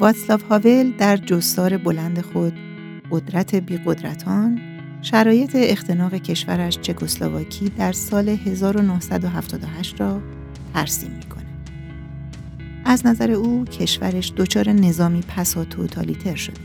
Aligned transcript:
واتسلاو 0.00 0.40
هاول 0.50 0.92
در 0.98 1.16
جستار 1.16 1.76
بلند 1.76 2.20
خود 2.20 2.52
قدرت 3.10 3.54
بی 3.54 3.76
قدرتان 3.76 4.60
شرایط 5.02 5.50
اختناق 5.54 6.14
کشورش 6.14 6.78
چکسلواکی 6.78 7.68
در 7.68 7.92
سال 7.92 8.28
1978 8.28 10.00
را 10.00 10.20
ترسیم 10.74 11.10
می‌کنه. 11.10 11.46
از 12.84 13.06
نظر 13.06 13.30
او 13.30 13.64
کشورش 13.64 14.32
دچار 14.36 14.68
نظامی 14.68 15.20
پسا 15.20 15.64
توتالیتر 15.64 16.34
شده. 16.34 16.60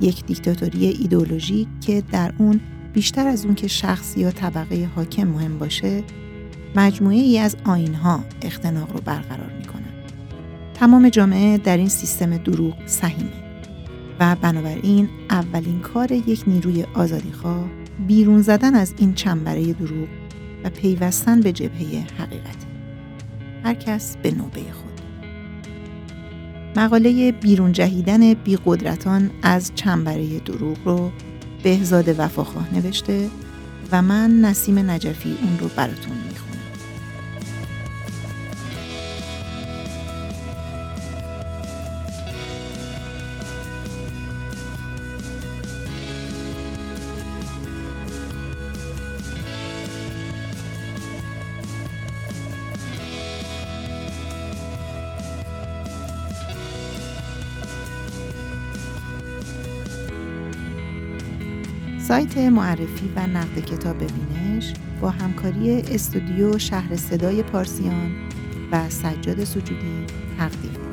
یک 0.00 0.24
دیکتاتوری 0.26 0.86
ایدولوژیک 0.86 1.68
که 1.80 2.02
در 2.12 2.32
اون 2.38 2.60
بیشتر 2.92 3.26
از 3.26 3.44
اون 3.44 3.54
که 3.54 3.68
شخص 3.68 4.16
یا 4.16 4.30
طبقه 4.30 4.88
حاکم 4.96 5.28
مهم 5.28 5.58
باشه 5.58 6.02
مجموعه 6.76 7.16
ای 7.16 7.38
از 7.38 7.56
آینها 7.64 8.24
اختناق 8.42 8.92
رو 8.92 9.00
برقرار. 9.00 9.57
تمام 10.78 11.08
جامعه 11.08 11.58
در 11.58 11.76
این 11.76 11.88
سیستم 11.88 12.36
دروغ 12.36 12.74
سهیمه 12.86 13.32
و 14.20 14.36
بنابراین 14.42 15.08
اولین 15.30 15.80
کار 15.80 16.12
یک 16.12 16.44
نیروی 16.46 16.84
آزادیخواه 16.94 17.64
بیرون 18.06 18.42
زدن 18.42 18.74
از 18.74 18.94
این 18.98 19.14
چنبره 19.14 19.72
دروغ 19.72 20.08
و 20.64 20.70
پیوستن 20.70 21.40
به 21.40 21.52
جبهه 21.52 22.06
حقیقت. 22.18 22.56
هر 23.64 23.74
کس 23.74 24.16
به 24.16 24.30
نوبه 24.30 24.60
خود. 24.60 25.00
مقاله 26.76 27.32
بیرون 27.32 27.72
جهیدن 27.72 28.34
بیقدرتان 28.34 29.30
از 29.42 29.72
چنبره 29.74 30.38
دروغ 30.38 30.76
رو 30.84 31.10
بهزاد 31.62 32.18
وفاخواه 32.18 32.74
نوشته 32.74 33.28
و 33.92 34.02
من 34.02 34.40
نسیم 34.40 34.90
نجفی 34.90 35.38
اون 35.42 35.58
رو 35.58 35.68
براتون 35.76 36.27
سایت 62.08 62.38
معرفی 62.38 63.12
و 63.16 63.26
نقد 63.26 63.58
کتاب 63.58 63.96
بینش 63.98 64.74
با 65.00 65.10
همکاری 65.10 65.80
استودیو 65.80 66.58
شهر 66.58 66.96
صدای 66.96 67.42
پارسیان 67.42 68.10
و 68.72 68.88
سجاد 68.88 69.44
سجودی 69.44 70.06
تقدیم. 70.38 70.87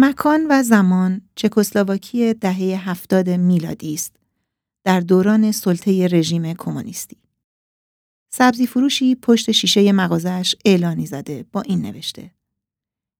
مکان 0.00 0.46
و 0.50 0.62
زمان 0.62 1.20
چکسلواکی 1.34 2.34
دهه 2.34 2.88
هفتاد 2.90 3.30
میلادی 3.30 3.94
است 3.94 4.16
در 4.84 5.00
دوران 5.00 5.52
سلطه 5.52 6.06
رژیم 6.06 6.54
کمونیستی. 6.54 7.16
سبزی 8.28 8.66
فروشی 8.66 9.14
پشت 9.14 9.52
شیشه 9.52 9.92
مغازش 9.92 10.54
اعلانی 10.64 11.06
زده 11.06 11.44
با 11.52 11.60
این 11.60 11.82
نوشته 11.82 12.30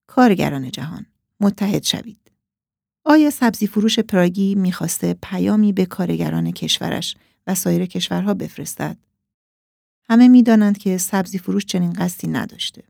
کارگران 0.07 0.71
جهان 0.71 1.05
متحد 1.39 1.83
شوید. 1.83 2.31
آیا 3.05 3.29
سبزی 3.29 3.67
فروش 3.67 3.99
پراگی 3.99 4.55
می‌خواسته 4.55 5.15
پیامی 5.23 5.73
به 5.73 5.85
کارگران 5.85 6.51
کشورش 6.51 7.15
و 7.47 7.55
سایر 7.55 7.85
کشورها 7.85 8.33
بفرستد؟ 8.33 8.97
همه 10.09 10.27
می‌دانند 10.27 10.77
که 10.77 10.97
سبزی 10.97 11.37
فروش 11.37 11.65
چنین 11.65 11.93
قصدی 11.93 12.27
نداشته. 12.27 12.83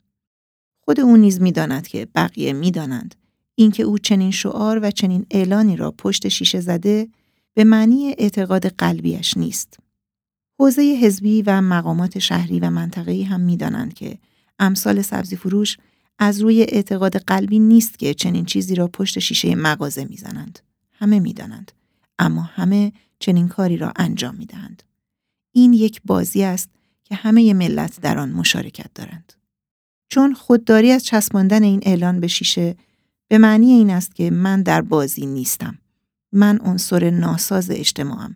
خود 0.81 0.99
او 0.99 1.17
نیز 1.17 1.41
می‌داند 1.41 1.87
که 1.87 2.07
بقیه 2.15 2.53
می‌دانند 2.53 3.15
اینکه 3.59 3.83
او 3.83 3.97
چنین 3.97 4.31
شعار 4.31 4.79
و 4.83 4.91
چنین 4.91 5.25
اعلانی 5.31 5.75
را 5.75 5.91
پشت 5.91 6.27
شیشه 6.27 6.59
زده 6.59 7.07
به 7.53 7.63
معنی 7.63 8.15
اعتقاد 8.17 8.67
قلبیش 8.67 9.37
نیست. 9.37 9.79
حوزه 10.59 10.81
حزبی 10.81 11.41
و 11.41 11.61
مقامات 11.61 12.19
شهری 12.19 12.59
و 12.59 12.69
منطقه‌ای 12.69 13.23
هم 13.23 13.39
می‌دانند 13.39 13.93
که 13.93 14.17
امثال 14.59 15.01
سبزی 15.01 15.35
فروش 15.35 15.77
از 16.19 16.41
روی 16.41 16.61
اعتقاد 16.61 17.17
قلبی 17.17 17.59
نیست 17.59 17.99
که 17.99 18.13
چنین 18.13 18.45
چیزی 18.45 18.75
را 18.75 18.87
پشت 18.87 19.19
شیشه 19.19 19.55
مغازه 19.55 20.05
می‌زنند. 20.05 20.59
همه 20.93 21.19
می‌دانند. 21.19 21.71
اما 22.19 22.41
همه 22.41 22.91
چنین 23.19 23.47
کاری 23.47 23.77
را 23.77 23.93
انجام 23.95 24.35
می‌دهند. 24.35 24.83
این 25.51 25.73
یک 25.73 26.01
بازی 26.05 26.43
است 26.43 26.69
که 27.03 27.15
همه 27.15 27.53
ملت 27.53 28.01
در 28.01 28.17
آن 28.17 28.31
مشارکت 28.31 28.93
دارند. 28.95 29.33
چون 30.09 30.33
خودداری 30.33 30.91
از 30.91 31.03
چسباندن 31.03 31.63
این 31.63 31.79
اعلان 31.83 32.19
به 32.19 32.27
شیشه 32.27 32.75
به 33.29 33.37
معنی 33.37 33.71
این 33.71 33.89
است 33.89 34.15
که 34.15 34.31
من 34.31 34.63
در 34.63 34.81
بازی 34.81 35.25
نیستم. 35.25 35.77
من 36.31 36.59
عنصر 36.61 37.09
ناساز 37.09 37.69
اجتماعم. 37.71 38.35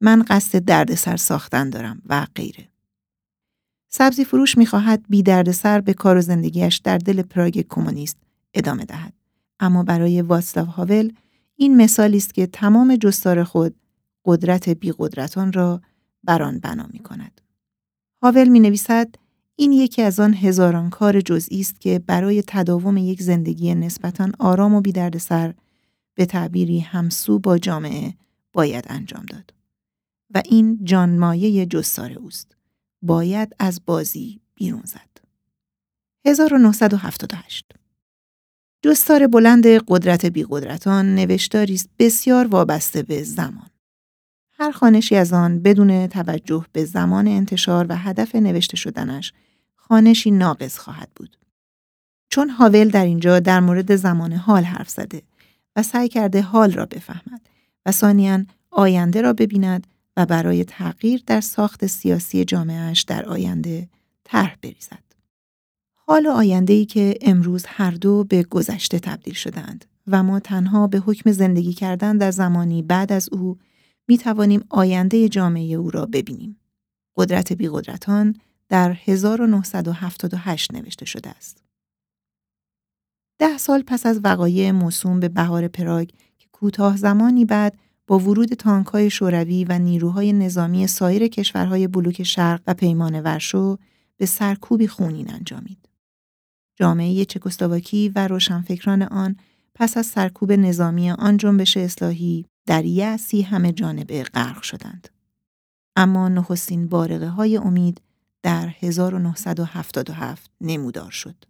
من 0.00 0.22
قصد 0.22 0.64
دردسر 0.64 1.16
ساختن 1.16 1.70
دارم 1.70 2.02
و 2.06 2.26
غیره. 2.34 2.68
سبزی 3.88 4.24
فروش 4.24 4.58
می‌خواهد 4.58 5.04
بی 5.08 5.22
دردسر 5.22 5.80
به 5.80 5.94
کار 5.94 6.16
و 6.16 6.20
زندگیش 6.20 6.76
در 6.76 6.98
دل 6.98 7.22
پراگ 7.22 7.64
کمونیست 7.68 8.16
ادامه 8.54 8.84
دهد. 8.84 9.12
اما 9.60 9.82
برای 9.82 10.22
واتسلاو 10.22 10.66
هاول 10.66 11.12
این 11.56 11.76
مثالی 11.76 12.16
است 12.16 12.34
که 12.34 12.46
تمام 12.46 12.96
جستار 12.96 13.44
خود 13.44 13.74
قدرت 14.24 14.68
بی 14.68 14.94
قدرتان 14.98 15.52
را 15.52 15.80
بر 16.24 16.42
آن 16.42 16.58
بنا 16.58 16.86
می 16.92 16.98
کند. 16.98 17.40
هاول 18.22 18.48
می 18.48 18.60
نویسد 18.60 19.14
این 19.56 19.72
یکی 19.72 20.02
از 20.02 20.20
آن 20.20 20.34
هزاران 20.34 20.90
کار 20.90 21.20
جزئی 21.20 21.60
است 21.60 21.80
که 21.80 21.98
برای 21.98 22.42
تداوم 22.46 22.96
یک 22.96 23.22
زندگی 23.22 23.74
نسبتا 23.74 24.28
آرام 24.38 24.74
و 24.74 24.82
سر 25.18 25.54
به 26.14 26.26
تعبیری 26.26 26.80
همسو 26.80 27.38
با 27.38 27.58
جامعه 27.58 28.14
باید 28.52 28.84
انجام 28.88 29.26
داد. 29.26 29.54
و 30.34 30.42
این 30.44 30.84
جانمایه 30.84 31.66
جستار 31.66 32.12
اوست. 32.12 32.56
باید 33.02 33.56
از 33.58 33.80
بازی 33.86 34.40
بیرون 34.54 34.82
زد. 34.84 35.12
1978 36.26 37.72
جستار 38.82 39.26
بلند 39.26 39.66
قدرت 39.66 40.26
بیقدرتان 40.26 41.14
نوشتاری 41.14 41.74
است 41.74 41.90
بسیار 41.98 42.46
وابسته 42.46 43.02
به 43.02 43.22
زمان. 43.22 43.71
هر 44.62 44.70
خانشی 44.70 45.16
از 45.16 45.32
آن 45.32 45.58
بدون 45.58 46.06
توجه 46.06 46.66
به 46.72 46.84
زمان 46.84 47.28
انتشار 47.28 47.86
و 47.88 47.96
هدف 47.96 48.34
نوشته 48.34 48.76
شدنش 48.76 49.32
خانشی 49.76 50.30
ناقص 50.30 50.78
خواهد 50.78 51.08
بود. 51.16 51.36
چون 52.28 52.50
هاول 52.50 52.88
در 52.88 53.04
اینجا 53.04 53.40
در 53.40 53.60
مورد 53.60 53.96
زمان 53.96 54.32
حال 54.32 54.64
حرف 54.64 54.88
زده 54.88 55.22
و 55.76 55.82
سعی 55.82 56.08
کرده 56.08 56.42
حال 56.42 56.72
را 56.72 56.86
بفهمد 56.86 57.40
و 57.86 57.92
ثانیاً 57.92 58.44
آینده 58.70 59.22
را 59.22 59.32
ببیند 59.32 59.86
و 60.16 60.26
برای 60.26 60.64
تغییر 60.64 61.22
در 61.26 61.40
ساخت 61.40 61.86
سیاسی 61.86 62.44
جامعهش 62.44 63.02
در 63.02 63.24
آینده 63.24 63.88
طرح 64.24 64.56
بریزد. 64.62 65.02
حال 65.94 66.26
آینده 66.26 66.72
ای 66.72 66.84
که 66.84 67.18
امروز 67.20 67.64
هر 67.68 67.90
دو 67.90 68.24
به 68.24 68.42
گذشته 68.42 68.98
تبدیل 68.98 69.34
شدند 69.34 69.84
و 70.06 70.22
ما 70.22 70.40
تنها 70.40 70.86
به 70.86 70.98
حکم 70.98 71.32
زندگی 71.32 71.72
کردن 71.72 72.18
در 72.18 72.30
زمانی 72.30 72.82
بعد 72.82 73.12
از 73.12 73.28
او 73.32 73.58
می 74.08 74.18
توانیم 74.18 74.64
آینده 74.68 75.28
جامعه 75.28 75.74
او 75.74 75.90
را 75.90 76.06
ببینیم. 76.06 76.60
قدرت 77.16 77.52
بی 77.52 77.68
قدرتان 77.68 78.36
در 78.68 78.96
1978 79.04 80.74
نوشته 80.74 81.04
شده 81.04 81.30
است. 81.30 81.62
ده 83.38 83.58
سال 83.58 83.82
پس 83.82 84.06
از 84.06 84.20
وقایع 84.24 84.70
موسوم 84.70 85.20
به 85.20 85.28
بهار 85.28 85.68
پراگ 85.68 86.08
که 86.38 86.48
کوتاه 86.52 86.96
زمانی 86.96 87.44
بعد 87.44 87.78
با 88.06 88.18
ورود 88.18 88.54
تانکهای 88.54 89.10
شوروی 89.10 89.64
و 89.64 89.78
نیروهای 89.78 90.32
نظامی 90.32 90.86
سایر 90.86 91.28
کشورهای 91.28 91.88
بلوک 91.88 92.22
شرق 92.22 92.60
و 92.66 92.74
پیمان 92.74 93.20
ورشو 93.20 93.78
به 94.16 94.26
سرکوبی 94.26 94.86
خونین 94.86 95.30
انجامید. 95.30 95.88
جامعه 96.76 97.24
چکسلواکی 97.24 98.08
و 98.08 98.28
روشنفکران 98.28 99.02
آن 99.02 99.36
پس 99.74 99.96
از 99.96 100.06
سرکوب 100.06 100.52
نظامی 100.52 101.10
آن 101.10 101.36
جنبش 101.36 101.76
اصلاحی 101.76 102.44
در 102.66 102.84
یأسی 102.84 103.42
همه 103.42 103.72
جانبه 103.72 104.22
غرق 104.22 104.62
شدند. 104.62 105.08
اما 105.96 106.28
نخستین 106.28 106.88
بارقه 106.88 107.28
های 107.28 107.56
امید 107.56 108.00
در 108.42 108.74
1977 108.80 110.50
نمودار 110.60 111.10
شد. 111.10 111.44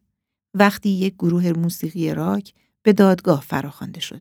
وقتی 0.55 0.89
یک 0.89 1.15
گروه 1.15 1.53
موسیقی 1.53 2.15
راک 2.15 2.55
به 2.83 2.93
دادگاه 2.93 3.41
فراخوانده 3.41 4.01
شد. 4.01 4.21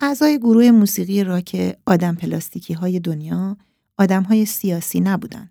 اعضای 0.00 0.38
گروه 0.38 0.70
موسیقی 0.70 1.24
راک 1.24 1.76
آدم 1.86 2.14
پلاستیکی 2.14 2.74
های 2.74 3.00
دنیا 3.00 3.56
آدم 3.98 4.22
های 4.22 4.44
سیاسی 4.44 5.00
نبودند. 5.00 5.50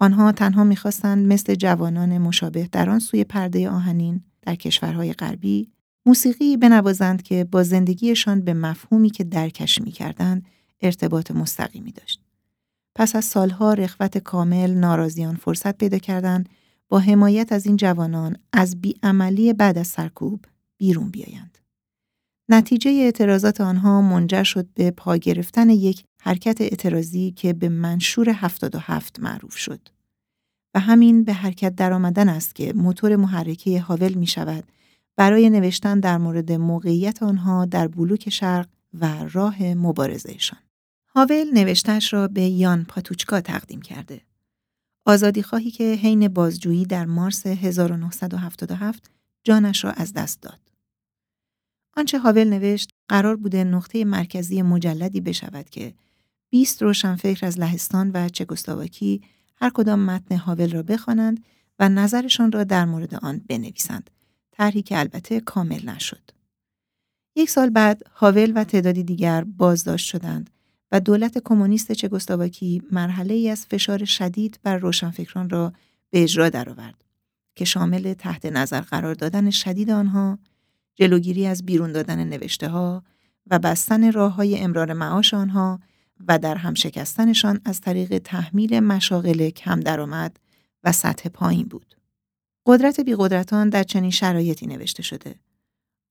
آنها 0.00 0.32
تنها 0.32 0.64
می‌خواستند 0.64 1.32
مثل 1.32 1.54
جوانان 1.54 2.18
مشابه 2.18 2.68
در 2.72 2.90
آن 2.90 2.98
سوی 2.98 3.24
پرده 3.24 3.70
آهنین 3.70 4.24
در 4.42 4.54
کشورهای 4.54 5.12
غربی 5.12 5.72
موسیقی 6.06 6.56
بنوازند 6.56 7.22
که 7.22 7.44
با 7.44 7.62
زندگیشان 7.62 8.40
به 8.40 8.54
مفهومی 8.54 9.10
که 9.10 9.24
درکش 9.24 9.80
می‌کردند 9.80 10.46
ارتباط 10.80 11.30
مستقیمی 11.30 11.92
داشت. 11.92 12.20
پس 12.94 13.16
از 13.16 13.24
سالها 13.24 13.74
رخوت 13.74 14.18
کامل 14.18 14.70
ناراضیان 14.70 15.36
فرصت 15.36 15.78
پیدا 15.78 15.98
کردند 15.98 16.48
با 16.88 16.98
حمایت 16.98 17.52
از 17.52 17.66
این 17.66 17.76
جوانان 17.76 18.36
از 18.52 18.80
بیعملی 18.80 19.52
بعد 19.52 19.78
از 19.78 19.86
سرکوب 19.86 20.44
بیرون 20.76 21.10
بیایند. 21.10 21.58
نتیجه 22.48 22.90
اعتراضات 22.90 23.60
آنها 23.60 24.00
منجر 24.02 24.42
شد 24.42 24.66
به 24.74 24.90
پا 24.90 25.16
گرفتن 25.16 25.70
یک 25.70 26.04
حرکت 26.20 26.60
اعتراضی 26.60 27.30
که 27.30 27.52
به 27.52 27.68
منشور 27.68 28.30
77 28.30 29.20
معروف 29.20 29.56
شد. 29.56 29.88
و 30.74 30.80
همین 30.80 31.24
به 31.24 31.32
حرکت 31.32 31.74
درآمدن 31.74 32.28
است 32.28 32.54
که 32.54 32.72
موتور 32.72 33.16
محرکه 33.16 33.80
هاول 33.80 34.14
می 34.14 34.26
شود 34.26 34.64
برای 35.16 35.50
نوشتن 35.50 36.00
در 36.00 36.18
مورد 36.18 36.52
موقعیت 36.52 37.22
آنها 37.22 37.64
در 37.64 37.88
بلوک 37.88 38.30
شرق 38.30 38.68
و 38.94 39.24
راه 39.32 39.62
مبارزهشان. 39.62 40.58
هاول 41.14 41.44
نوشتش 41.54 42.12
را 42.12 42.28
به 42.28 42.42
یان 42.42 42.84
پاتوچکا 42.84 43.40
تقدیم 43.40 43.82
کرده. 43.82 44.20
آزادی 45.06 45.42
خواهی 45.42 45.70
که 45.70 45.84
حین 45.84 46.28
بازجویی 46.28 46.86
در 46.86 47.04
مارس 47.04 47.46
1977 47.46 49.10
جانش 49.44 49.84
را 49.84 49.90
از 49.90 50.12
دست 50.12 50.42
داد. 50.42 50.60
آنچه 51.96 52.18
هاول 52.18 52.44
نوشت 52.44 52.90
قرار 53.08 53.36
بوده 53.36 53.64
نقطه 53.64 54.04
مرکزی 54.04 54.62
مجلدی 54.62 55.20
بشود 55.20 55.70
که 55.70 55.94
20 56.50 56.82
روشنفکر 56.82 57.46
از 57.46 57.58
لهستان 57.58 58.10
و 58.14 58.28
چکسلواکی 58.28 59.22
هر 59.56 59.70
کدام 59.70 60.00
متن 60.00 60.36
هاول 60.36 60.70
را 60.70 60.82
بخوانند 60.82 61.44
و 61.78 61.88
نظرشان 61.88 62.52
را 62.52 62.64
در 62.64 62.84
مورد 62.84 63.14
آن 63.14 63.40
بنویسند. 63.48 64.10
طرحی 64.56 64.82
که 64.82 64.98
البته 64.98 65.40
کامل 65.40 65.88
نشد. 65.88 66.30
یک 67.36 67.50
سال 67.50 67.70
بعد 67.70 68.02
هاول 68.14 68.52
و 68.54 68.64
تعدادی 68.64 69.02
دیگر 69.02 69.44
بازداشت 69.44 70.06
شدند 70.06 70.50
و 70.92 71.00
دولت 71.00 71.38
کمونیست 71.38 71.92
چگوسلاواکی 71.92 72.82
مرحله 72.92 73.34
ای 73.34 73.50
از 73.50 73.66
فشار 73.66 74.04
شدید 74.04 74.58
بر 74.62 74.76
روشنفکران 74.76 75.50
را 75.50 75.72
به 76.10 76.22
اجرا 76.22 76.48
درآورد 76.48 77.04
که 77.54 77.64
شامل 77.64 78.14
تحت 78.14 78.46
نظر 78.46 78.80
قرار 78.80 79.14
دادن 79.14 79.50
شدید 79.50 79.90
آنها، 79.90 80.38
جلوگیری 80.94 81.46
از 81.46 81.66
بیرون 81.66 81.92
دادن 81.92 82.24
نوشته 82.24 82.68
ها 82.68 83.04
و 83.50 83.58
بستن 83.58 84.12
راه 84.12 84.34
های 84.34 84.58
امرار 84.58 84.92
معاش 84.92 85.34
آنها 85.34 85.80
و 86.28 86.38
در 86.38 86.54
هم 86.54 86.74
شکستنشان 86.74 87.60
از 87.64 87.80
طریق 87.80 88.18
تحمیل 88.18 88.80
مشاغل 88.80 89.50
کم 89.50 89.80
درآمد 89.80 90.40
و 90.84 90.92
سطح 90.92 91.28
پایین 91.28 91.66
بود. 91.66 91.96
قدرت 92.66 93.00
بیقدرتان 93.00 93.68
در 93.68 93.82
چنین 93.82 94.10
شرایطی 94.10 94.66
نوشته 94.66 95.02
شده. 95.02 95.34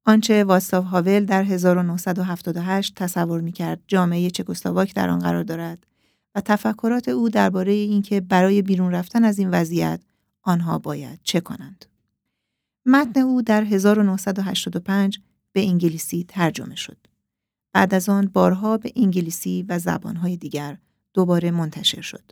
آنچه 0.06 0.44
واستاو 0.44 0.84
هاول 0.84 1.26
در 1.26 1.44
1978 1.44 2.96
تصور 2.96 3.42
می‌کرد 3.42 3.82
جامعه 3.88 4.30
چکسلواک 4.30 4.96
در 4.96 5.10
آن 5.10 5.20
قرار 5.20 5.44
دارد 5.44 5.88
و 6.36 6.42
تفکرات 6.42 7.08
او 7.08 7.30
درباره 7.30 7.72
اینکه 7.72 8.22
برای 8.22 8.62
بیرون 8.62 8.92
رفتن 8.92 9.26
از 9.26 9.40
این 9.40 9.50
وضعیت 9.50 10.02
آنها 10.42 10.80
باید 10.80 11.20
چه 11.24 11.40
کنند. 11.40 11.86
متن 12.86 13.20
او 13.20 13.42
در 13.42 13.64
1985 13.64 15.20
به 15.52 15.62
انگلیسی 15.62 16.26
ترجمه 16.28 16.76
شد. 16.76 16.98
بعد 17.74 17.94
از 17.94 18.10
آن 18.10 18.28
بارها 18.34 18.78
به 18.78 18.92
انگلیسی 18.96 19.66
و 19.70 19.80
زبانهای 19.80 20.38
دیگر 20.38 20.78
دوباره 21.14 21.52
منتشر 21.52 22.02
شد. 22.02 22.32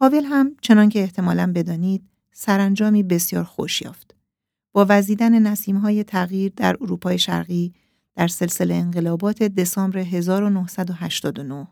هاول 0.00 0.24
هم 0.24 0.56
چنان 0.60 0.88
که 0.88 1.00
احتمالاً 1.00 1.52
بدانید 1.54 2.11
سرانجامی 2.32 3.02
بسیار 3.02 3.44
خوش 3.44 3.82
یافت. 3.82 4.14
با 4.72 4.86
وزیدن 4.88 5.38
نسیمهای 5.38 6.04
تغییر 6.04 6.52
در 6.56 6.76
اروپای 6.80 7.18
شرقی 7.18 7.74
در 8.14 8.28
سلسله 8.28 8.74
انقلابات 8.74 9.42
دسامبر 9.42 9.98
1989 9.98 11.68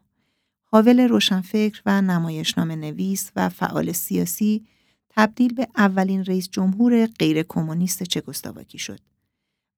هاول 0.72 1.00
روشنفکر 1.00 1.82
و 1.86 2.02
نمایشنامه 2.02 2.76
نویس 2.76 3.30
و 3.36 3.48
فعال 3.48 3.92
سیاسی 3.92 4.66
تبدیل 5.10 5.54
به 5.54 5.68
اولین 5.76 6.24
رئیس 6.24 6.48
جمهور 6.48 7.06
غیر 7.06 7.42
کمونیست 7.42 8.02
چکسلواکی 8.02 8.78
شد 8.78 9.00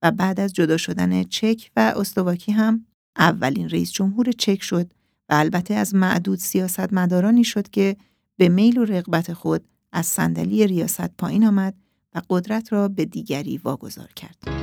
و 0.02 0.10
بعد 0.10 0.40
از 0.40 0.52
جدا 0.52 0.76
شدن 0.76 1.24
چک 1.24 1.70
و 1.76 1.92
استواکی 1.96 2.52
هم 2.52 2.86
اولین 3.16 3.68
رئیس 3.68 3.92
جمهور 3.92 4.32
چک 4.32 4.62
شد 4.62 4.92
و 5.28 5.34
البته 5.34 5.74
از 5.74 5.94
معدود 5.94 6.38
سیاستمدارانی 6.38 7.44
شد 7.44 7.68
که 7.68 7.96
به 8.36 8.48
میل 8.48 8.78
و 8.78 8.84
رغبت 8.84 9.32
خود 9.32 9.64
از 9.92 10.06
صندلی 10.06 10.66
ریاست 10.66 11.16
پایین 11.18 11.44
آمد 11.46 11.74
و 12.14 12.22
قدرت 12.30 12.72
را 12.72 12.88
به 12.88 13.04
دیگری 13.04 13.58
واگذار 13.58 14.08
کرد. 14.16 14.62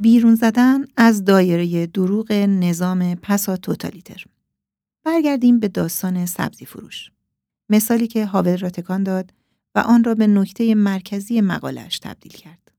بیرون 0.00 0.34
زدن 0.34 0.84
از 0.96 1.24
دایره 1.24 1.86
دروغ 1.86 2.32
نظام 2.32 3.14
پسا 3.14 3.56
توتالیتر 3.56 4.24
برگردیم 5.04 5.60
به 5.60 5.68
داستان 5.68 6.26
سبزی 6.26 6.66
فروش. 6.66 7.10
مثالی 7.68 8.06
که 8.06 8.26
هاول 8.26 8.58
را 8.58 8.70
تکان 8.70 9.02
داد 9.02 9.34
و 9.74 9.78
آن 9.78 10.04
را 10.04 10.14
به 10.14 10.26
نکته 10.26 10.74
مرکزی 10.74 11.40
مقالش 11.40 11.98
تبدیل 11.98 12.32
کرد. 12.32 12.72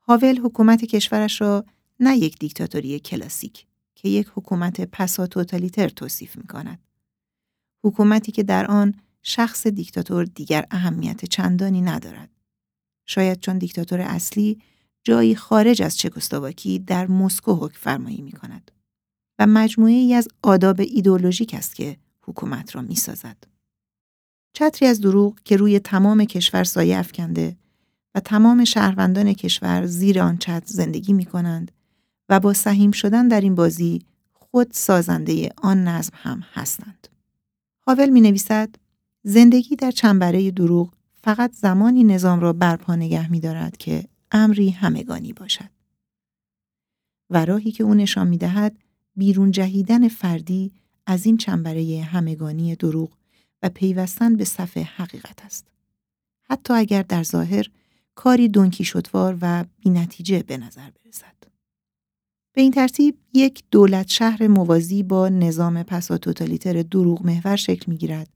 هاول 0.00 0.38
حکومت 0.38 0.84
کشورش 0.84 1.40
را 1.40 1.64
نه 2.00 2.16
یک 2.16 2.38
دیکتاتوری 2.38 3.00
کلاسیک 3.00 3.66
که 3.94 4.08
یک 4.08 4.30
حکومت 4.34 4.80
پسا 4.80 5.26
توتالیتر 5.26 5.88
توصیف 5.88 6.36
می 6.36 6.46
کند. 6.46 6.78
حکومتی 7.84 8.32
که 8.32 8.42
در 8.42 8.66
آن 8.66 8.94
شخص 9.22 9.66
دیکتاتور 9.66 10.24
دیگر 10.24 10.66
اهمیت 10.70 11.24
چندانی 11.24 11.80
ندارد. 11.80 12.30
شاید 13.06 13.40
چون 13.40 13.58
دیکتاتور 13.58 14.00
اصلی 14.00 14.62
جایی 15.04 15.36
خارج 15.36 15.82
از 15.82 15.98
چکسلواکی 15.98 16.78
در 16.78 17.06
مسکو 17.06 17.54
حکم 17.54 17.78
فرمایی 17.78 18.22
می 18.22 18.32
کند. 18.32 18.70
و 19.42 19.46
مجموعه 19.46 19.92
ای 19.92 20.14
از 20.14 20.28
آداب 20.42 20.80
ایدولوژیک 20.80 21.54
است 21.54 21.74
که 21.74 21.96
حکومت 22.22 22.76
را 22.76 22.82
می 22.82 22.96
سازد. 22.96 23.36
چتری 24.52 24.88
از 24.88 25.00
دروغ 25.00 25.38
که 25.44 25.56
روی 25.56 25.78
تمام 25.78 26.24
کشور 26.24 26.64
سایه 26.64 26.98
افکنده 26.98 27.56
و 28.14 28.20
تمام 28.20 28.64
شهروندان 28.64 29.32
کشور 29.32 29.86
زیر 29.86 30.20
آن 30.20 30.38
چتر 30.38 30.66
زندگی 30.66 31.12
می 31.12 31.24
کنند 31.24 31.72
و 32.28 32.40
با 32.40 32.52
سهیم 32.52 32.90
شدن 32.90 33.28
در 33.28 33.40
این 33.40 33.54
بازی 33.54 34.02
خود 34.32 34.72
سازنده 34.72 35.52
آن 35.56 35.84
نظم 35.88 36.12
هم 36.14 36.44
هستند. 36.52 37.08
هاول 37.86 38.08
می 38.08 38.20
نویسد 38.20 38.74
زندگی 39.22 39.76
در 39.76 39.90
چنبره 39.90 40.50
دروغ 40.50 40.94
فقط 41.22 41.52
زمانی 41.52 42.04
نظام 42.04 42.40
را 42.40 42.52
برپا 42.52 42.96
نگه 42.96 43.30
می 43.30 43.40
دارد 43.40 43.76
که 43.76 44.04
امری 44.32 44.70
همگانی 44.70 45.32
باشد. 45.32 45.70
و 47.30 47.44
راهی 47.44 47.72
که 47.72 47.84
او 47.84 47.94
نشان 47.94 48.28
می 48.28 48.38
دهد 48.38 48.76
بیرون 49.16 49.50
جهیدن 49.50 50.08
فردی 50.08 50.72
از 51.06 51.26
این 51.26 51.36
چنبره 51.36 52.02
همگانی 52.02 52.76
دروغ 52.76 53.10
و 53.62 53.68
پیوستن 53.68 54.36
به 54.36 54.44
صفحه 54.44 54.82
حقیقت 54.82 55.44
است. 55.44 55.66
حتی 56.42 56.74
اگر 56.74 57.02
در 57.02 57.22
ظاهر 57.22 57.66
کاری 58.14 58.48
دونکی 58.48 58.84
شدوار 58.84 59.38
و 59.40 59.64
بینتیجه 59.80 60.42
به 60.42 60.56
نظر 60.56 60.90
برسد. 60.90 61.34
به 62.52 62.60
این 62.60 62.72
ترتیب 62.72 63.18
یک 63.34 63.62
دولت 63.70 64.08
شهر 64.08 64.46
موازی 64.46 65.02
با 65.02 65.28
نظام 65.28 65.82
پساتوتالیتر 65.82 66.82
دروغ 66.82 67.26
محور 67.26 67.56
شکل 67.56 67.84
می 67.92 67.96
گیرد 67.96 68.28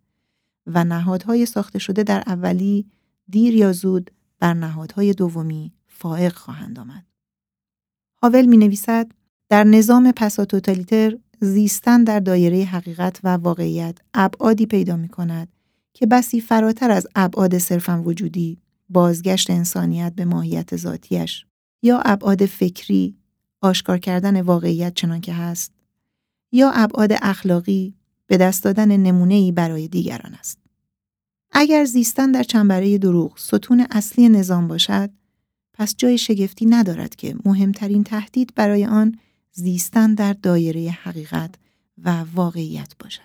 و 0.66 0.84
نهادهای 0.84 1.46
ساخته 1.46 1.78
شده 1.78 2.02
در 2.02 2.22
اولی 2.26 2.86
دیر 3.28 3.54
یا 3.54 3.72
زود 3.72 4.10
بر 4.38 4.54
نهادهای 4.54 5.12
دومی 5.12 5.72
فائق 5.86 6.32
خواهند 6.32 6.78
آمد. 6.78 7.04
هاول 8.22 8.46
می 8.46 8.56
نویسد 8.56 9.12
در 9.48 9.64
نظام 9.64 10.12
پساتوتالیتر 10.12 11.18
زیستن 11.40 12.04
در 12.04 12.20
دایره 12.20 12.64
حقیقت 12.64 13.20
و 13.24 13.28
واقعیت 13.28 13.98
ابعادی 14.14 14.66
پیدا 14.66 14.96
می 14.96 15.08
کند 15.08 15.48
که 15.92 16.06
بسی 16.06 16.40
فراتر 16.40 16.90
از 16.90 17.06
ابعاد 17.14 17.58
صرفا 17.58 18.02
وجودی 18.02 18.58
بازگشت 18.88 19.50
انسانیت 19.50 20.12
به 20.16 20.24
ماهیت 20.24 20.76
ذاتیش 20.76 21.46
یا 21.82 21.98
ابعاد 22.04 22.46
فکری 22.46 23.16
آشکار 23.60 23.98
کردن 23.98 24.40
واقعیت 24.40 24.94
چنان 24.94 25.20
که 25.20 25.32
هست 25.32 25.72
یا 26.52 26.70
ابعاد 26.70 27.12
اخلاقی 27.22 27.94
به 28.26 28.36
دست 28.36 28.64
دادن 28.64 28.96
نمونه‌ای 28.96 29.52
برای 29.52 29.88
دیگران 29.88 30.34
است. 30.34 30.58
اگر 31.52 31.84
زیستن 31.84 32.32
در 32.32 32.42
چنبره 32.42 32.98
دروغ 32.98 33.38
ستون 33.38 33.86
اصلی 33.90 34.28
نظام 34.28 34.68
باشد، 34.68 35.10
پس 35.72 35.94
جای 35.96 36.18
شگفتی 36.18 36.66
ندارد 36.66 37.16
که 37.16 37.36
مهمترین 37.44 38.04
تهدید 38.04 38.52
برای 38.54 38.86
آن 38.86 39.18
زیستن 39.58 40.14
در 40.14 40.32
دایره 40.32 40.90
حقیقت 40.90 41.54
و 41.98 42.24
واقعیت 42.34 42.92
باشد. 42.98 43.22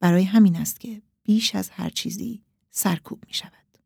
برای 0.00 0.24
همین 0.24 0.56
است 0.56 0.80
که 0.80 1.02
بیش 1.22 1.54
از 1.54 1.70
هر 1.70 1.90
چیزی 1.90 2.42
سرکوب 2.70 3.24
می 3.26 3.34
شود. 3.34 3.78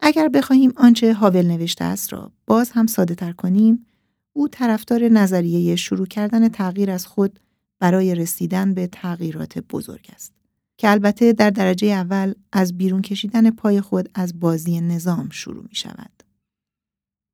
اگر 0.00 0.28
بخواهیم 0.28 0.72
آنچه 0.76 1.14
هاول 1.14 1.46
نوشته 1.46 1.84
است 1.84 2.12
را 2.12 2.32
باز 2.46 2.70
هم 2.70 2.86
ساده 2.86 3.14
تر 3.14 3.32
کنیم، 3.32 3.86
او 4.32 4.48
طرفدار 4.48 5.08
نظریه 5.08 5.76
شروع 5.76 6.06
کردن 6.06 6.48
تغییر 6.48 6.90
از 6.90 7.06
خود 7.06 7.40
برای 7.78 8.14
رسیدن 8.14 8.74
به 8.74 8.86
تغییرات 8.86 9.58
بزرگ 9.58 10.10
است. 10.14 10.32
که 10.76 10.90
البته 10.90 11.32
در 11.32 11.50
درجه 11.50 11.86
اول 11.86 12.34
از 12.52 12.78
بیرون 12.78 13.02
کشیدن 13.02 13.50
پای 13.50 13.80
خود 13.80 14.08
از 14.14 14.40
بازی 14.40 14.80
نظام 14.80 15.30
شروع 15.30 15.62
می 15.62 15.74
شود. 15.74 16.17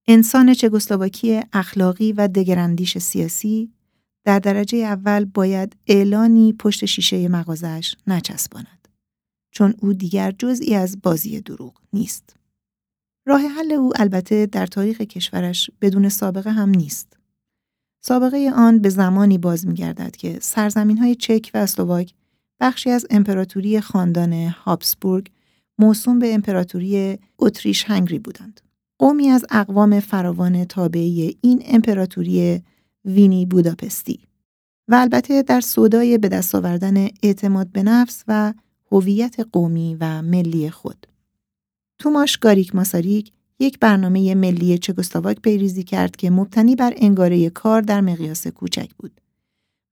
انسان 0.07 0.55
چگسلواکی 0.55 1.41
اخلاقی 1.53 2.13
و 2.13 2.29
دگراندیش 2.29 2.99
سیاسی 2.99 3.73
در 4.25 4.39
درجه 4.39 4.79
اول 4.79 5.25
باید 5.25 5.77
اعلانی 5.87 6.53
پشت 6.53 6.85
شیشه 6.85 7.29
مغازش 7.29 7.95
نچسباند. 8.07 8.89
چون 9.51 9.75
او 9.79 9.93
دیگر 9.93 10.31
جزئی 10.31 10.75
از 10.75 11.03
بازی 11.03 11.41
دروغ 11.41 11.81
نیست. 11.93 12.37
راه 13.27 13.41
حل 13.41 13.73
او 13.73 13.93
البته 13.97 14.47
در 14.47 14.67
تاریخ 14.67 15.01
کشورش 15.01 15.71
بدون 15.81 16.09
سابقه 16.09 16.51
هم 16.51 16.69
نیست. 16.69 17.17
سابقه 18.01 18.51
آن 18.57 18.79
به 18.79 18.89
زمانی 18.89 19.39
باز 19.39 19.67
می‌گردد 19.67 20.17
که 20.17 20.39
سرزمین 20.43 20.99
های 20.99 21.15
چک 21.15 21.51
و 21.55 21.59
اسلواک 21.59 22.15
بخشی 22.61 22.91
از 22.91 23.07
امپراتوری 23.11 23.81
خاندان 23.81 24.33
هابسبورگ 24.33 25.31
موسوم 25.79 26.19
به 26.19 26.35
امپراتوری 26.35 27.19
اتریش 27.39 27.85
هنگری 27.85 28.19
بودند. 28.19 28.61
قومی 28.99 29.29
از 29.29 29.45
اقوام 29.51 30.01
فراوان 30.01 30.65
تابعی 30.65 31.39
این 31.41 31.63
امپراتوری 31.67 32.63
وینی 33.05 33.47
بوداپستی 33.47 34.21
و 34.89 34.95
البته 34.95 35.43
در 35.43 35.61
صدای 35.61 36.19
به 36.19 36.29
دست 36.29 36.55
آوردن 36.55 37.09
اعتماد 37.23 37.69
به 37.73 37.83
نفس 37.83 38.25
و 38.29 38.55
هویت 38.93 39.37
قومی 39.53 39.97
و 40.01 40.23
ملی 40.23 40.71
خود. 40.71 41.07
توماش 41.99 42.37
گاریک 42.37 42.75
ماساریک 42.75 43.33
یک 43.59 43.79
برنامه 43.79 44.35
ملی 44.35 44.79
چگوسلاواک 44.79 45.41
پیریزی 45.41 45.83
کرد 45.83 46.17
که 46.17 46.31
مبتنی 46.31 46.77
بر 46.77 46.95
انگاره 46.97 47.51
کار 47.51 47.81
در 47.81 48.01
مقیاس 48.01 48.47
کوچک 48.47 48.91
بود. 48.99 49.21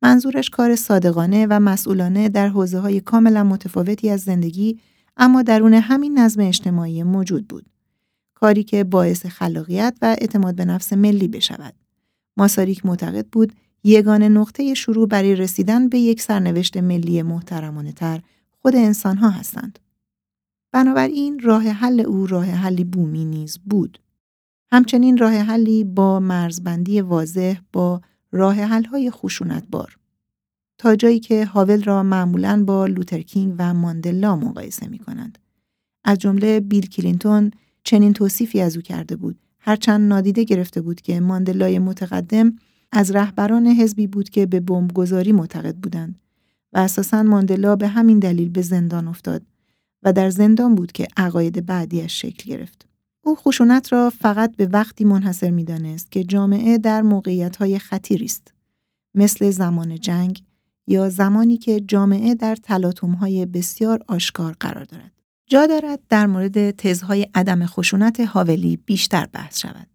منظورش 0.02 0.50
کار 0.50 0.76
صادقانه 0.76 1.46
و 1.50 1.60
مسئولانه 1.60 2.28
در 2.28 2.48
حوزه 2.48 2.78
های 2.78 3.00
کاملا 3.00 3.44
متفاوتی 3.44 4.10
از 4.10 4.20
زندگی 4.20 4.80
اما 5.16 5.42
درون 5.42 5.74
همین 5.74 6.18
نظم 6.18 6.40
اجتماعی 6.40 7.02
موجود 7.02 7.48
بود. 7.48 7.66
کاری 8.42 8.64
که 8.64 8.84
باعث 8.84 9.26
خلاقیت 9.26 9.98
و 10.02 10.16
اعتماد 10.20 10.54
به 10.54 10.64
نفس 10.64 10.92
ملی 10.92 11.28
بشود. 11.28 11.74
ماساریک 12.36 12.86
معتقد 12.86 13.26
بود 13.26 13.52
یگان 13.84 14.22
نقطه 14.22 14.74
شروع 14.74 15.08
برای 15.08 15.36
رسیدن 15.36 15.88
به 15.88 15.98
یک 15.98 16.20
سرنوشت 16.20 16.76
ملی 16.76 17.22
محترمانه 17.22 17.92
تر 17.92 18.22
خود 18.62 18.76
انسان 18.76 19.16
ها 19.16 19.30
هستند. 19.30 19.78
بنابراین 20.72 21.40
راه 21.40 21.62
حل 21.62 22.00
او 22.00 22.26
راه 22.26 22.44
حلی 22.44 22.84
بومی 22.84 23.24
نیز 23.24 23.58
بود. 23.58 23.98
همچنین 24.72 25.18
راه 25.18 25.32
حلی 25.32 25.84
با 25.84 26.20
مرزبندی 26.20 27.00
واضح 27.00 27.58
با 27.72 28.00
راه 28.32 28.54
حل‌های 28.54 29.10
خشونتبار. 29.10 29.98
تا 30.78 30.96
جایی 30.96 31.20
که 31.20 31.44
هاول 31.44 31.82
را 31.82 32.02
معمولاً 32.02 32.64
با 32.64 32.86
لوترکینگ 32.86 33.54
و 33.58 33.74
ماندلا 33.74 34.36
مقایسه 34.36 34.88
می 34.88 34.98
کنند. 34.98 35.38
از 36.04 36.18
جمله 36.18 36.60
بیل 36.60 36.86
کلینتون 36.86 37.50
چنین 37.84 38.12
توصیفی 38.12 38.60
از 38.60 38.76
او 38.76 38.82
کرده 38.82 39.16
بود 39.16 39.38
هرچند 39.58 40.08
نادیده 40.08 40.44
گرفته 40.44 40.80
بود 40.80 41.00
که 41.00 41.20
ماندلای 41.20 41.78
متقدم 41.78 42.56
از 42.92 43.10
رهبران 43.10 43.66
حزبی 43.66 44.06
بود 44.06 44.30
که 44.30 44.46
به 44.46 44.60
بمبگذاری 44.60 45.32
معتقد 45.32 45.76
بودند 45.76 46.18
و 46.72 46.78
اساساً 46.78 47.22
ماندلا 47.22 47.76
به 47.76 47.88
همین 47.88 48.18
دلیل 48.18 48.48
به 48.48 48.62
زندان 48.62 49.08
افتاد 49.08 49.42
و 50.02 50.12
در 50.12 50.30
زندان 50.30 50.74
بود 50.74 50.92
که 50.92 51.06
عقاید 51.16 51.66
بعدیش 51.66 52.20
شکل 52.20 52.50
گرفت. 52.50 52.86
او 53.22 53.36
خشونت 53.36 53.92
را 53.92 54.10
فقط 54.10 54.56
به 54.56 54.66
وقتی 54.66 55.04
منحصر 55.04 55.50
می 55.50 55.64
دانست 55.64 56.12
که 56.12 56.24
جامعه 56.24 56.78
در 56.78 57.02
موقعیت 57.02 57.56
های 57.56 57.78
خطیری 57.78 58.24
است. 58.24 58.54
مثل 59.14 59.50
زمان 59.50 60.00
جنگ 60.00 60.42
یا 60.86 61.08
زمانی 61.08 61.56
که 61.56 61.80
جامعه 61.80 62.34
در 62.34 62.56
تلاطم 62.56 63.10
های 63.10 63.46
بسیار 63.46 64.04
آشکار 64.08 64.56
قرار 64.60 64.84
دارد. 64.84 65.21
جا 65.46 65.66
دارد 65.66 66.00
در 66.08 66.26
مورد 66.26 66.70
تزهای 66.70 67.26
عدم 67.34 67.66
خشونت 67.66 68.20
هاولی 68.20 68.76
بیشتر 68.76 69.26
بحث 69.26 69.58
شود. 69.58 69.86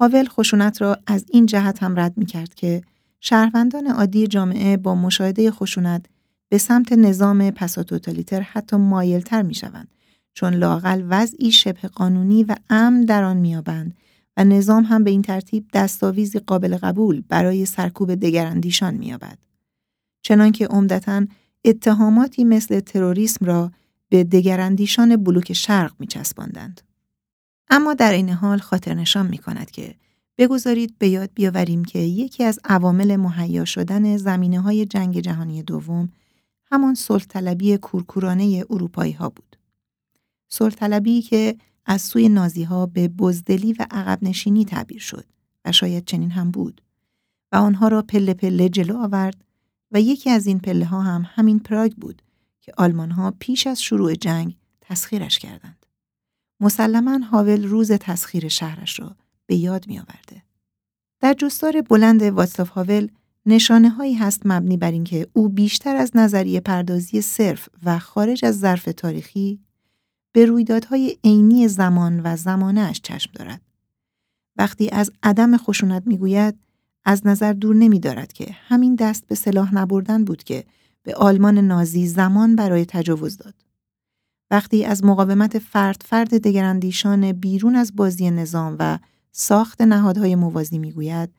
هاول 0.00 0.28
خشونت 0.28 0.82
را 0.82 0.98
از 1.06 1.24
این 1.28 1.46
جهت 1.46 1.82
هم 1.82 2.00
رد 2.00 2.18
می 2.18 2.26
کرد 2.26 2.54
که 2.54 2.82
شهروندان 3.20 3.86
عادی 3.86 4.26
جامعه 4.26 4.76
با 4.76 4.94
مشاهده 4.94 5.50
خشونت 5.50 6.06
به 6.48 6.58
سمت 6.58 6.92
نظام 6.92 7.50
پساتوتالیتر 7.50 8.40
حتی 8.40 8.76
مایلتر 8.76 9.42
می 9.42 9.54
شوند 9.54 9.88
چون 10.34 10.54
لاقل 10.54 11.04
وضعی 11.08 11.52
شبه 11.52 11.88
قانونی 11.88 12.44
و 12.44 12.56
امن 12.70 13.04
در 13.04 13.24
آن 13.24 13.36
میابند 13.36 13.96
و 14.36 14.44
نظام 14.44 14.84
هم 14.84 15.04
به 15.04 15.10
این 15.10 15.22
ترتیب 15.22 15.66
دستاویزی 15.72 16.38
قابل 16.38 16.76
قبول 16.76 17.22
برای 17.28 17.66
سرکوب 17.66 18.14
دگراندیشان 18.14 18.94
مییابد 18.94 19.38
چنانکه 20.22 20.66
عمدتا 20.66 21.26
اتهاماتی 21.64 22.44
مثل 22.44 22.80
تروریسم 22.80 23.46
را 23.46 23.70
به 24.08 24.24
دگراندیشان 24.24 25.16
بلوک 25.16 25.52
شرق 25.52 25.94
میچسباندند 25.98 26.80
اما 27.70 27.94
در 27.94 28.12
این 28.12 28.28
حال 28.28 28.58
خاطر 28.58 28.94
نشان 28.94 29.26
می 29.26 29.38
کند 29.38 29.70
که 29.70 29.94
بگذارید 30.38 30.98
به 30.98 31.08
یاد 31.08 31.30
بیاوریم 31.34 31.84
که 31.84 31.98
یکی 31.98 32.44
از 32.44 32.60
عوامل 32.64 33.16
مهیا 33.16 33.64
شدن 33.64 34.16
زمینه 34.16 34.60
های 34.60 34.86
جنگ 34.86 35.20
جهانی 35.20 35.62
دوم 35.62 36.12
همان 36.72 36.94
صلح 36.94 37.76
کورکورانه 37.76 38.64
اروپایی 38.70 39.12
ها 39.12 39.28
بود. 39.28 39.56
صلح 40.48 41.20
که 41.20 41.56
از 41.86 42.02
سوی 42.02 42.28
نازی 42.28 42.62
ها 42.62 42.86
به 42.86 43.08
بزدلی 43.08 43.72
و 43.72 43.86
عقب 43.90 44.18
نشینی 44.22 44.64
تعبیر 44.64 45.00
شد 45.00 45.24
و 45.64 45.72
شاید 45.72 46.04
چنین 46.04 46.30
هم 46.30 46.50
بود 46.50 46.82
و 47.52 47.56
آنها 47.56 47.88
را 47.88 48.02
پله 48.02 48.34
پله 48.34 48.68
جلو 48.68 48.96
آورد 48.96 49.44
و 49.92 50.00
یکی 50.00 50.30
از 50.30 50.46
این 50.46 50.58
پله 50.58 50.84
ها 50.84 51.02
هم 51.02 51.26
همین 51.28 51.58
پراگ 51.58 51.92
بود 51.92 52.22
که 52.68 52.74
آلمان 52.76 53.10
ها 53.10 53.34
پیش 53.38 53.66
از 53.66 53.82
شروع 53.82 54.14
جنگ 54.14 54.56
تسخیرش 54.80 55.38
کردند. 55.38 55.86
مسلما 56.60 57.18
هاول 57.18 57.66
روز 57.66 57.92
تسخیر 57.92 58.48
شهرش 58.48 59.00
را 59.00 59.16
به 59.46 59.56
یاد 59.56 59.88
می 59.88 59.98
آورده. 59.98 60.42
در 61.20 61.34
جستار 61.34 61.82
بلند 61.82 62.22
واتسلاف 62.22 62.68
هاول 62.68 63.08
نشانه 63.46 63.88
هایی 63.88 64.14
هست 64.14 64.42
مبنی 64.44 64.76
بر 64.76 64.90
اینکه 64.90 65.26
او 65.32 65.48
بیشتر 65.48 65.96
از 65.96 66.10
نظریه 66.14 66.60
پردازی 66.60 67.20
صرف 67.20 67.68
و 67.84 67.98
خارج 67.98 68.44
از 68.44 68.58
ظرف 68.58 68.88
تاریخی 68.96 69.60
به 70.32 70.44
رویدادهای 70.44 71.18
عینی 71.24 71.68
زمان 71.68 72.20
و 72.24 72.36
زمانهاش 72.36 73.00
چشم 73.00 73.30
دارد. 73.34 73.60
وقتی 74.56 74.88
از 74.90 75.10
عدم 75.22 75.56
خشونت 75.56 76.02
می‌گوید 76.06 76.54
از 77.04 77.26
نظر 77.26 77.52
دور 77.52 77.76
نمی 77.76 78.00
دارد 78.00 78.32
که 78.32 78.46
همین 78.52 78.94
دست 78.94 79.26
به 79.26 79.34
سلاح 79.34 79.74
نبردن 79.74 80.24
بود 80.24 80.44
که 80.44 80.64
به 81.02 81.14
آلمان 81.14 81.58
نازی 81.58 82.06
زمان 82.06 82.56
برای 82.56 82.84
تجاوز 82.84 83.36
داد. 83.36 83.54
وقتی 84.50 84.84
از 84.84 85.04
مقاومت 85.04 85.58
فرد 85.58 86.02
فرد 86.06 86.42
دگراندیشان 86.42 87.32
بیرون 87.32 87.76
از 87.76 87.96
بازی 87.96 88.30
نظام 88.30 88.76
و 88.78 88.98
ساخت 89.32 89.80
نهادهای 89.80 90.34
موازی 90.34 90.78
می‌گوید 90.78 91.30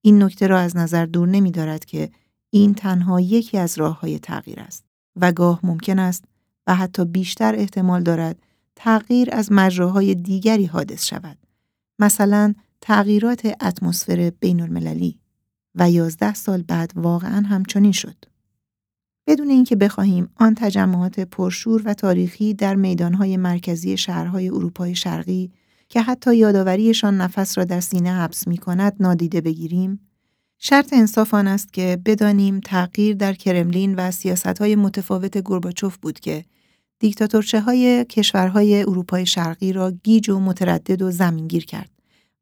این 0.00 0.22
نکته 0.22 0.46
را 0.46 0.58
از 0.58 0.76
نظر 0.76 1.06
دور 1.06 1.28
نمی 1.28 1.50
دارد 1.50 1.84
که 1.84 2.10
این 2.50 2.74
تنها 2.74 3.20
یکی 3.20 3.58
از 3.58 3.78
راه 3.78 4.00
های 4.00 4.18
تغییر 4.18 4.60
است 4.60 4.84
و 5.16 5.32
گاه 5.32 5.60
ممکن 5.62 5.98
است 5.98 6.24
و 6.66 6.74
حتی 6.74 7.04
بیشتر 7.04 7.54
احتمال 7.54 8.02
دارد 8.02 8.42
تغییر 8.76 9.28
از 9.32 9.52
مجراهای 9.52 10.14
دیگری 10.14 10.66
حادث 10.66 11.04
شود. 11.04 11.38
مثلا 11.98 12.54
تغییرات 12.80 13.46
اتمسفر 13.60 14.32
بین 14.40 14.60
المللی 14.60 15.18
و 15.74 15.90
یازده 15.90 16.34
سال 16.34 16.62
بعد 16.62 16.92
واقعا 16.96 17.46
همچنین 17.46 17.92
شد. 17.92 18.31
بدون 19.26 19.50
اینکه 19.50 19.76
بخواهیم 19.76 20.28
آن 20.36 20.54
تجمعات 20.54 21.20
پرشور 21.20 21.82
و 21.84 21.94
تاریخی 21.94 22.54
در 22.54 22.74
میدانهای 22.74 23.36
مرکزی 23.36 23.96
شهرهای 23.96 24.48
اروپای 24.48 24.94
شرقی 24.94 25.50
که 25.88 26.02
حتی 26.02 26.36
یادآوریشان 26.36 27.16
نفس 27.16 27.58
را 27.58 27.64
در 27.64 27.80
سینه 27.80 28.12
حبس 28.12 28.48
می 28.48 28.58
کند 28.58 28.96
نادیده 29.00 29.40
بگیریم، 29.40 30.00
شرط 30.58 30.92
انصاف 30.92 31.34
آن 31.34 31.48
است 31.48 31.72
که 31.72 31.98
بدانیم 32.06 32.60
تغییر 32.60 33.16
در 33.16 33.32
کرملین 33.32 33.94
و 33.94 34.10
سیاستهای 34.10 34.76
متفاوت 34.76 35.38
گرباچوف 35.38 35.96
بود 35.96 36.20
که 36.20 36.44
دیکتاتورچه 36.98 37.60
های 37.60 38.04
کشورهای 38.04 38.82
اروپای 38.82 39.26
شرقی 39.26 39.72
را 39.72 39.90
گیج 39.90 40.30
و 40.30 40.40
متردد 40.40 41.02
و 41.02 41.10
زمینگیر 41.10 41.64
کرد 41.64 41.90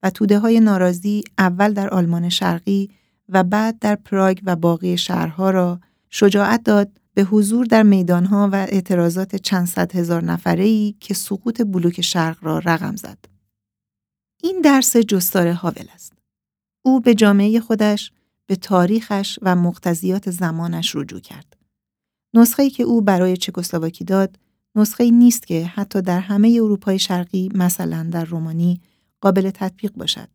و 0.03 0.11
توده 0.11 0.39
های 0.39 0.61
ناراضی 0.61 1.23
اول 1.39 1.73
در 1.73 1.89
آلمان 1.89 2.29
شرقی 2.29 2.91
و 3.29 3.45
بعد 3.45 3.79
در 3.79 3.95
پراگ 3.95 4.41
و 4.45 4.57
باقی 4.57 4.97
شهرها 4.99 5.51
را 5.51 5.81
شجاعت 6.11 6.62
داد 6.62 7.00
به 7.14 7.23
حضور 7.23 7.67
در 7.67 7.83
میدانها 7.83 8.49
و 8.52 8.55
اعتراضات 8.55 9.37
چند 9.37 9.67
صد 9.67 9.97
هزار 9.97 10.25
نفره‌ای 10.25 10.95
که 11.00 11.14
سقوط 11.14 11.62
بلوک 11.62 12.00
شرق 12.00 12.38
را 12.45 12.59
رقم 12.59 12.97
زد. 12.97 13.19
این 14.43 14.61
درس 14.61 14.97
جستار 14.97 15.47
هاول 15.47 15.85
است. 15.95 16.12
او 16.83 17.00
به 17.00 17.14
جامعه 17.14 17.61
خودش، 17.61 18.12
به 18.47 18.57
تاریخش 18.57 19.38
و 19.43 19.57
مقتضیات 19.57 20.31
زمانش 20.31 20.97
رجوع 20.97 21.21
کرد. 21.21 21.57
نسخه‌ای 22.35 22.71
که 22.71 22.83
او 22.83 23.02
برای 23.02 23.37
چکسلواکی 23.37 24.05
داد، 24.05 24.38
نسخه 24.75 25.11
نیست 25.11 25.47
که 25.47 25.67
حتی 25.67 26.02
در 26.02 26.21
همه 26.21 26.59
اروپای 26.62 26.99
شرقی 26.99 27.50
مثلا 27.55 28.09
در 28.12 28.25
رومانی 28.25 28.81
قابل 29.21 29.50
تطبیق 29.50 29.93
باشد. 29.93 30.29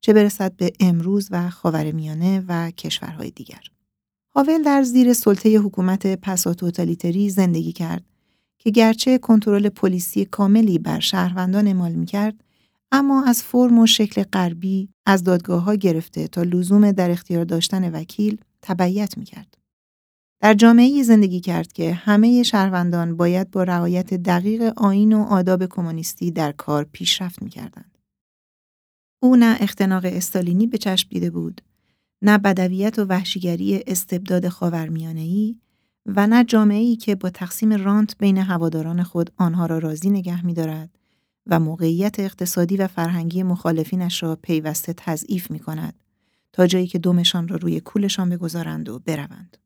چه 0.00 0.12
برسد 0.12 0.56
به 0.56 0.72
امروز 0.80 1.28
و 1.30 1.50
خاورمیانه 1.50 2.44
و 2.48 2.70
کشورهای 2.70 3.30
دیگر. 3.30 3.60
هاول 4.38 4.62
در 4.62 4.82
زیر 4.82 5.12
سلطه 5.12 5.58
حکومت 5.58 6.06
پسا 6.06 6.54
توتالیتری 6.54 7.30
زندگی 7.30 7.72
کرد 7.72 8.04
که 8.58 8.70
گرچه 8.70 9.18
کنترل 9.18 9.68
پلیسی 9.68 10.24
کاملی 10.24 10.78
بر 10.78 11.00
شهروندان 11.00 11.66
اعمال 11.66 11.92
می‌کرد 11.92 12.44
اما 12.92 13.24
از 13.24 13.42
فرم 13.42 13.78
و 13.78 13.86
شکل 13.86 14.22
غربی 14.22 14.88
از 15.06 15.24
دادگاه 15.24 15.62
ها 15.62 15.74
گرفته 15.74 16.28
تا 16.28 16.42
لزوم 16.42 16.92
در 16.92 17.10
اختیار 17.10 17.44
داشتن 17.44 17.90
وکیل 17.94 18.40
تبعیت 18.62 19.18
می‌کرد. 19.18 19.58
در 20.40 20.54
جامعه 20.54 21.02
زندگی 21.02 21.40
کرد 21.40 21.72
که 21.72 21.92
همه 21.92 22.42
شهروندان 22.42 23.16
باید 23.16 23.50
با 23.50 23.62
رعایت 23.62 24.14
دقیق 24.14 24.72
آین 24.76 25.12
و 25.12 25.22
آداب 25.22 25.66
کمونیستی 25.66 26.30
در 26.30 26.52
کار 26.52 26.84
پیشرفت 26.84 27.42
می‌کردند. 27.42 27.98
او 29.22 29.36
نه 29.36 29.56
اختناق 29.60 30.04
استالینی 30.04 30.66
به 30.66 30.78
چشم 30.78 31.08
دیده 31.10 31.30
بود 31.30 31.60
نه 32.22 32.38
بدویت 32.38 32.98
و 32.98 33.04
وحشیگری 33.04 33.82
استبداد 33.86 34.48
خاورمیانه‌ای 34.48 35.56
و 36.06 36.26
نه 36.26 36.44
جامعه‌ای 36.44 36.96
که 36.96 37.14
با 37.14 37.30
تقسیم 37.30 37.72
رانت 37.72 38.18
بین 38.18 38.38
هواداران 38.38 39.02
خود 39.02 39.30
آنها 39.36 39.66
را 39.66 39.78
راضی 39.78 40.10
نگه 40.10 40.46
می‌دارد 40.46 40.90
و 41.46 41.60
موقعیت 41.60 42.20
اقتصادی 42.20 42.76
و 42.76 42.86
فرهنگی 42.86 43.42
مخالفینش 43.42 44.22
را 44.22 44.36
پیوسته 44.36 44.92
تضعیف 44.96 45.50
می 45.50 45.58
کند 45.58 45.94
تا 46.52 46.66
جایی 46.66 46.86
که 46.86 46.98
دومشان 46.98 47.48
را 47.48 47.56
روی 47.56 47.80
کولشان 47.80 48.28
بگذارند 48.28 48.88
و 48.88 48.98
بروند. 48.98 49.56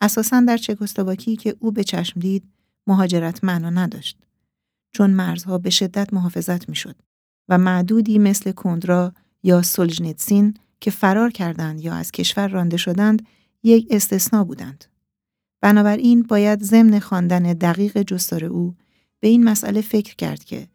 اساساً 0.00 0.40
در 0.40 0.56
چکسلواکی 0.56 1.36
که 1.36 1.56
او 1.58 1.72
به 1.72 1.84
چشم 1.84 2.20
دید 2.20 2.44
مهاجرت 2.86 3.44
معنا 3.44 3.70
نداشت 3.70 4.18
چون 4.92 5.10
مرزها 5.10 5.58
به 5.58 5.70
شدت 5.70 6.14
محافظت 6.14 6.68
می‌شد 6.68 6.96
و 7.48 7.58
معدودی 7.58 8.18
مثل 8.18 8.52
کندرا 8.52 9.12
یا 9.42 9.62
سولجنیتسین 9.62 10.54
که 10.80 10.90
فرار 10.90 11.30
کردند 11.30 11.80
یا 11.80 11.94
از 11.94 12.12
کشور 12.12 12.48
رانده 12.48 12.76
شدند 12.76 13.26
یک 13.62 13.86
استثنا 13.90 14.44
بودند. 14.44 14.84
بنابراین 15.60 16.22
باید 16.22 16.62
ضمن 16.62 16.98
خواندن 16.98 17.42
دقیق 17.42 18.02
جستار 18.02 18.44
او 18.44 18.74
به 19.20 19.28
این 19.28 19.44
مسئله 19.44 19.80
فکر 19.80 20.16
کرد 20.16 20.44
که 20.44 20.66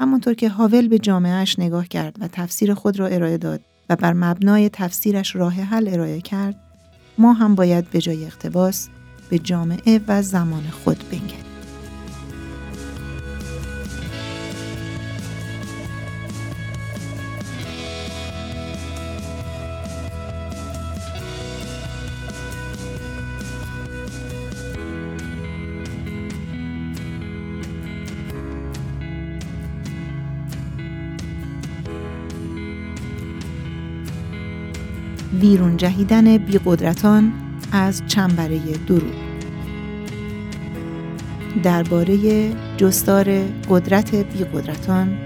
همانطور 0.00 0.34
که 0.34 0.48
هاول 0.48 0.88
به 0.88 0.98
جامعهش 0.98 1.58
نگاه 1.58 1.88
کرد 1.88 2.16
و 2.20 2.28
تفسیر 2.28 2.74
خود 2.74 2.98
را 2.98 3.06
ارائه 3.06 3.38
داد 3.38 3.60
و 3.90 3.96
بر 3.96 4.12
مبنای 4.12 4.68
تفسیرش 4.68 5.36
راه 5.36 5.54
حل 5.54 5.88
ارائه 5.88 6.20
کرد 6.20 6.60
ما 7.18 7.32
هم 7.32 7.54
باید 7.54 7.90
به 7.90 8.00
جای 8.00 8.24
اقتباس 8.24 8.88
به 9.30 9.38
جامعه 9.38 10.00
و 10.08 10.22
زمان 10.22 10.62
خود 10.62 10.98
بنگریم. 11.10 11.43
بیرون 35.40 35.76
جهیدن 35.76 36.36
بیقدرتان 36.36 37.32
از 37.72 38.02
چنبره 38.06 38.58
درو 38.86 39.10
درباره 41.62 42.16
جستار 42.76 43.26
قدرت 43.70 44.14
بیقدرتان 44.14 45.18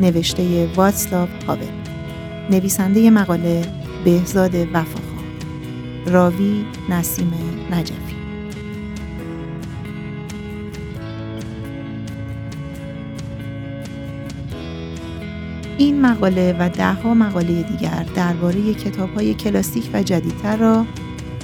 نوشته 0.00 0.68
واتسلاو 0.76 1.28
هاول 1.46 1.58
نویسنده 2.50 3.10
مقاله 3.10 3.64
بهزاد 4.04 4.54
وفاخان. 4.54 5.24
راوی 6.06 6.64
نسیم 6.88 7.32
نجفی 7.70 8.05
این 15.78 16.00
مقاله 16.00 16.56
و 16.58 16.68
دهها 16.68 17.14
مقاله 17.14 17.62
دیگر 17.62 18.06
درباره 18.14 18.74
کتاب‌های 18.74 19.34
کلاسیک 19.34 19.90
و 19.92 20.02
جدیدتر 20.02 20.56
را 20.56 20.86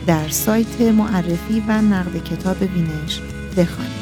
در 0.06 0.28
سایت 0.28 0.80
معرفی 0.80 1.62
و 1.68 1.82
نقد 1.82 2.24
کتاب 2.24 2.58
بینش 2.58 3.20
بخوانید. 3.56 4.01